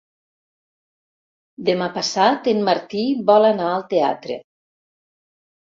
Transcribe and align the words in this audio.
Demà 1.67 1.89
passat 1.99 2.51
en 2.55 2.65
Martí 2.71 3.05
vol 3.31 3.47
anar 3.53 3.71
al 3.77 3.87
teatre. 3.95 4.43